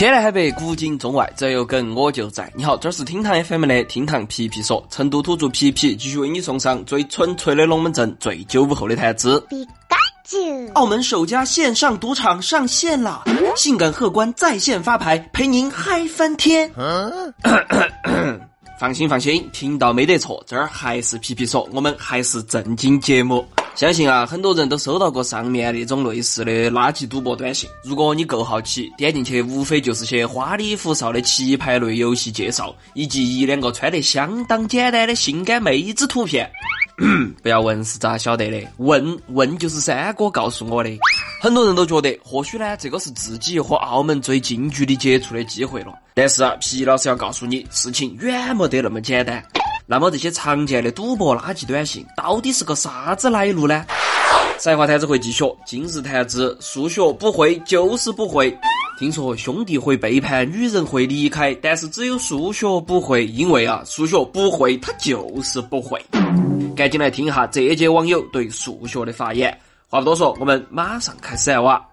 [0.00, 2.50] 天南海北，古今中外，只要有梗我就在。
[2.56, 9.46] 你好，这是厅堂 FM 的厅堂皮皮说，成都土著皮皮继续为你送上最纯粹的龙门阵，最九五后的谈资。
[10.72, 13.22] 澳门首家线上赌场上线了，
[13.54, 16.72] 性感荷官在线发牌，陪您嗨翻天。
[18.80, 23.44] 放心放心，频道没得错，这儿还是皮皮说，我们还是正经节目。
[23.80, 27.66] 相信啊，很多人都收到过上面那种类似的垃圾赌博短信。
[27.82, 36.46] 如果你够好奇，点进去无非就是些花里胡哨的棋牌类游戏介绍，以及一两个穿得相当简单的性感妹子图片。
[37.42, 40.90] 不要问是咋晓得的，问问就是三哥告诉我的。
[41.40, 45.94] 很多人都觉得，或许呢，这个是自己和澳门最近距离接触的机会了。
[46.12, 49.42] 但是啊，皮老师要告诉你，事情远没得那么简单。
[49.90, 53.84] 那么这些常见的赌博垃圾短信到底是个啥子来路呢？
[54.56, 58.56] 才华谈子会继续，今日谈资：数学不会就是不会。
[59.00, 66.00] 听说兄弟会背叛，女人会离开，但是只有数学不会，因为啊，数学不会，它就是不会。
[66.76, 69.52] 赶紧来听一下这届网友对数学的发言。
[69.88, 71.84] 话不多说，我们马上开始来哇。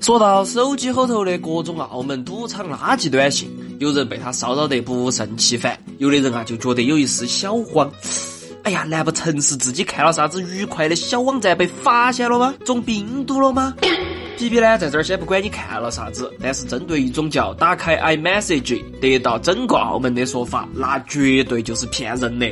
[0.00, 3.46] 说到手机后头的各种澳门赌场垃圾短信。
[3.78, 7.90] 有人被他骚扰得不胜其烦，有的人啊就觉得有一丝小慌。
[8.62, 12.54] 哎呀，难不成是自己看了啥子愉快的小网站被发现了吗？
[12.64, 13.74] 中病毒了吗？
[14.36, 22.46] 皮皮呢，在这儿先不管你看了啥子，但是针对一种叫打开 iMessage 得到整个澳门的说法，那绝对就是骗人的。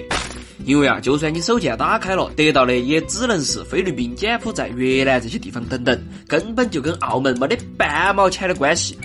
[0.64, 8.97] 因为啊，就算你手机打开了，得到的也只能是菲律宾、柬埔寨、越南这些地方等等，根本就跟澳门没得半毛钱的关系。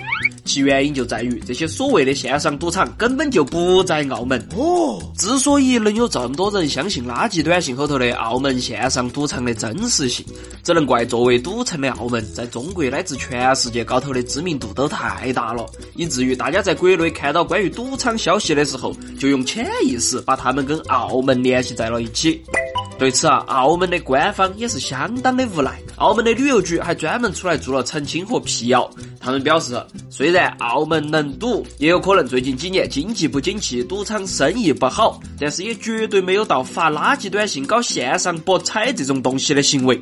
[0.50, 5.00] 其原因就在于这些所谓的线上赌场根本就不在澳门哦。
[5.16, 10.26] 之所以能有这么多人相信垃圾短信后头的澳门线上赌场的真实性，
[10.64, 15.64] 只能怪作为赌城的澳门在中国乃至全世界高头的知名度都太大了，
[15.96, 22.42] 以至于大家在国内看到关于赌场消息的时候，就用潜意识把他们跟澳门联系在了一起。
[22.98, 25.80] 对此啊，澳门的官方也是相当的无奈。
[26.00, 28.90] 澳门的旅游局还专门出来做了澄清和辟谣。
[29.20, 29.78] 他们表示，
[30.10, 40.02] 虽然澳门能赌，也有可能最近几年经济不景气，赌场生意不好，但是也绝对没有到发垃圾短信、搞线上博彩这种东西的行为。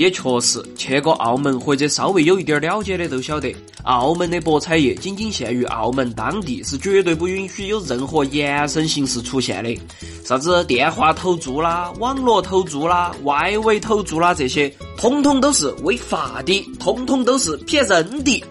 [0.00, 9.78] 也确实，去过澳门或者稍微有一点了解的都晓得，澳门的博彩业仅仅限于澳门当地，是绝对不允许有任何延伸形式出现的。
[10.24, 18.42] 啥子电话投注啦、网络投注啦、外围投注啦，这些通通都是违法的，通通都是骗人的。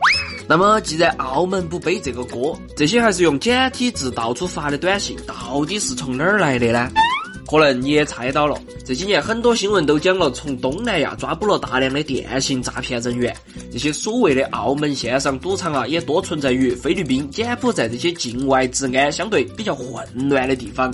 [0.47, 6.91] 那么，既然澳门不背这个锅，这些还是用简体字到处发的短信，到底是从哪儿来的呢？
[7.49, 8.55] 可能你也猜到了，
[8.85, 13.35] 这几年很多新闻都讲了，从东南亚抓捕了大量的电信诈骗人员。
[13.71, 20.93] 这些所谓的澳门线上赌场啊，也多存在于菲律宾、柬埔寨这些境外治安相对比较混乱的地方。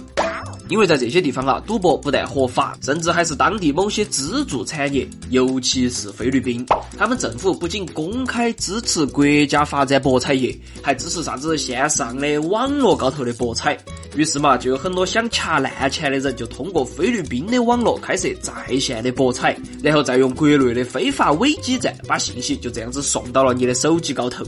[0.67, 5.07] 因为在这些地方啊，赌博不但合法，甚至还是当地某些支柱产业。
[5.29, 6.65] 尤其是菲律宾，
[6.97, 13.77] 他们政府不仅公开支持国家发展博彩业，还支持啥子线上的网络高头的博彩。
[14.15, 24.43] 于是嘛，就有很多想掐烂钱的人，就通过菲律宾的网络开设在线的博彩，然后再用国内的非法伪基站把信息就这样子送到了你的手机高头。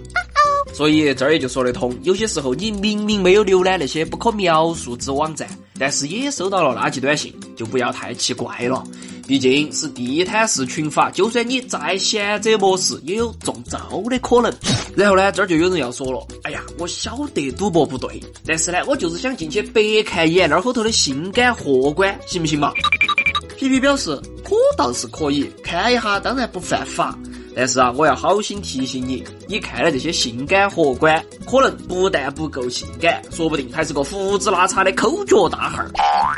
[0.78, 5.48] 所以这儿也就说得通，有些时候你明明没有浏览那些不可描述之网站，
[5.80, 8.84] 但是也收到了垃圾短信，就不要太奇怪了。
[9.28, 14.54] 毕竟是地摊式群发，就算你再贤者模式，也有中招的可能。
[14.96, 22.72] 然后呢，这儿就有人要说了，哎呀，我晓得赌博不对，但是呢，我就是想进去白看一眼那后头的性感荷官，行不行嘛？
[23.58, 27.18] 皮皮表示，可倒是可以看一下，当然不犯法。
[27.58, 31.20] 但是啊，我要好心提醒你，你看的这些性感荷官，
[31.50, 35.92] 可能不但不够性感，说不定还是个胡子拉碴的抠脚大汉儿。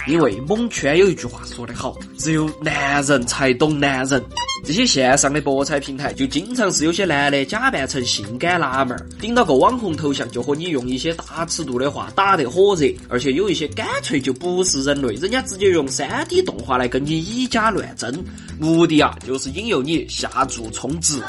[0.07, 4.23] 因为蒙圈有一句话说得好，只有男人才懂男人。
[4.63, 18.23] 这些线上的博彩平台，就经常是有些男的假扮成性感辣妹儿，顶到个网红头像，就和你用一些大尺度的话打得火热，而且有一些干脆就不是人类，人家直接用 3D 动画来跟你以假乱真，
[18.59, 21.19] 目的啊就是引诱你下注充值。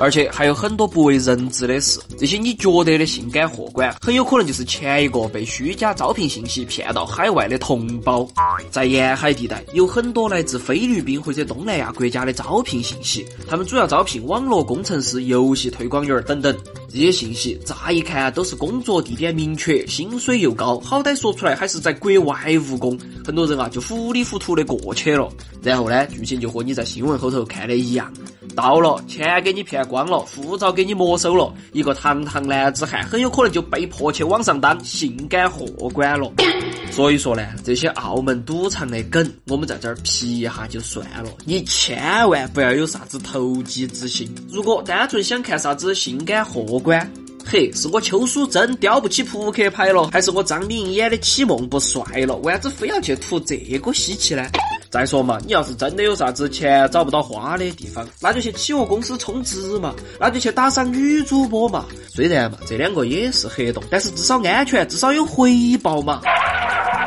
[0.00, 8.28] 而且还有很多不为人知的事，这些你觉得的性感货官，很有可能就是前一个被虚假招聘信息骗到海外的同胞。
[8.70, 16.54] 在沿海地带，有很多来自菲律宾或者东南亚国家的招聘信息，他们主要招聘网络工程师、游戏推广员等等。
[16.88, 22.36] 这些信息乍一看都是工作地点明确，薪水又高，好歹说出来还是在国外
[22.70, 25.28] 务工，很多人啊就糊里糊涂的过去了。
[25.62, 28.12] 然后呢，剧情就和你在新闻后头看的一样。
[28.54, 36.32] 到了，钱给你骗光了，护照给你没收了，一个堂堂男子汉很有可能就被迫去网上当性感货官了。
[36.90, 44.32] 所以说呢，这些澳门赌场的梗，我们在这儿皮一下就算了，你千万不要有啥子投机之心。
[44.48, 47.10] 如果单纯想看啥子性感货官，
[47.44, 52.36] 嘿，是我邱淑贞吊不起扑克牌了，还是我张敏演的启梦不帅了？
[52.36, 54.46] 为啥子非要去图这个稀奇呢？
[54.94, 61.86] 再说嘛，你要是真的有啥子钱找不到花的地方，那就去企鹅公司充值嘛，那就去打赏女主播嘛。
[62.08, 66.20] 虽然嘛，这两个也是黑洞，但是至少安全，至少有回报嘛。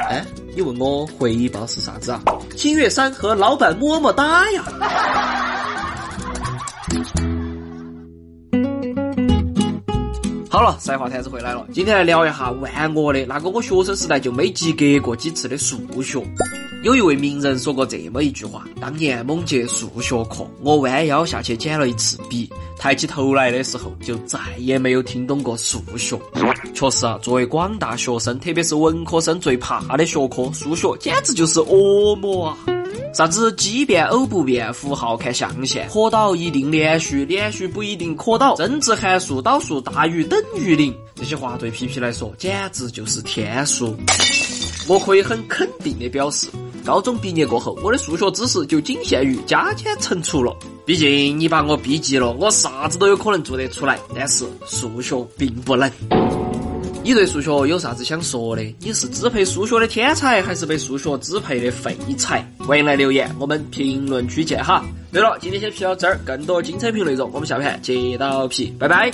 [0.09, 0.21] 哎，
[0.53, 2.21] 你问我回报是啥子啊？
[2.57, 4.63] 星月山和老板么么哒呀！
[10.49, 16.21] 好了，赛话摊子回来了，今天来聊一下万恶的那个我学生时代就没及格过几次的数学。
[16.87, 26.17] 有一位名人说过这么一句话：当年某节数学课，我弯腰下去捡了一次笔，抬起头来的时候，就再也没有听懂过数学。
[26.73, 32.57] 确实啊，作为广大学生，特别是文科生最怕的学科，数学简直就是恶魔啊！
[33.13, 43.93] 啥子奇变、偶不变、符号看象限，可导一定连续，连续不一定可导，增值函数导数大于等于零，这些话对皮皮来说简直就是天书。
[44.87, 46.47] 我可以很肯定的表示，
[46.87, 50.55] 高中毕业过后，我的数学知识就仅限于加减乘除了。
[50.85, 55.91] 毕竟你把我逼急了，我啥子都有可能做得出来，但是数学并不能。
[57.03, 58.63] 你对数学有啥子想说的？
[58.79, 62.49] 你是支配数学的天才，还是被数学支配的废材？
[62.59, 64.81] 欢迎来留言，我们评论区见哈。
[65.11, 69.11] 对了，今天先皮到这儿，更多精彩评论内容，我们下盘接到皮，拜拜。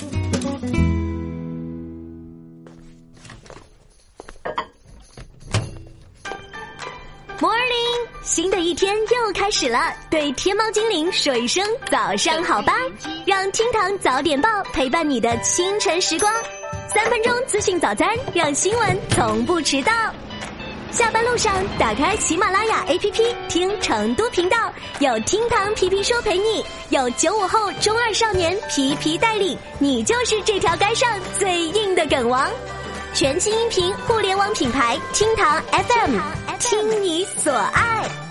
[7.44, 12.72] Morning，新的一天又开始了，对天猫精灵说一声早上好吧，
[13.26, 16.32] 让厅堂早点报陪伴你的清晨时光。
[16.88, 19.92] 三分钟资讯早餐，让新闻从不迟到。
[20.90, 32.48] 下班路上打开喜马拉雅 APP 听成都频道，有厅堂皮皮说陪你，有九五后中二少年皮皮带领，你就是这条街上最硬的梗王。
[33.12, 36.18] 全新音频互联网品牌厅堂 FM，
[36.58, 38.23] 听你所爱。